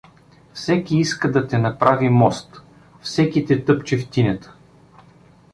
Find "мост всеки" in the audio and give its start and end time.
2.09-3.45